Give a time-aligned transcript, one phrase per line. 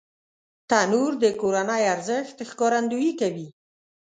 [0.69, 3.47] تنور د کورنی ارزښت ښکارندويي کوي